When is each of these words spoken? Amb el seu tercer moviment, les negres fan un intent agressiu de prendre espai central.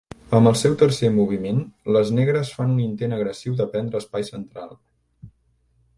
Amb 0.35 0.49
el 0.51 0.55
seu 0.61 0.77
tercer 0.81 1.09
moviment, 1.17 1.59
les 1.97 2.09
negres 2.21 2.53
fan 2.61 2.73
un 2.77 2.81
intent 2.87 3.15
agressiu 3.19 3.61
de 3.61 3.71
prendre 3.75 4.03
espai 4.05 4.27
central. 4.35 4.75